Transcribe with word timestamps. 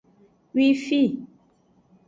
Wifi. 0.55 1.01